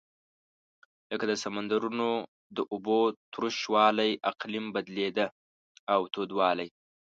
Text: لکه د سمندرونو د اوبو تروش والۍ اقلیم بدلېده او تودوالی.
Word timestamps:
لکه 1.11 1.25
د 1.27 1.33
سمندرونو 1.43 2.09
د 2.57 2.57
اوبو 2.73 2.99
تروش 3.33 3.57
والۍ 3.73 4.11
اقلیم 4.31 4.65
بدلېده 4.75 5.25
او 5.93 6.01
تودوالی. 6.13 6.67